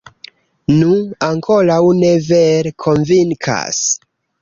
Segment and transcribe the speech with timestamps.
[0.77, 0.95] Nu,
[1.27, 3.89] ankoraŭ ne vere konvinkas.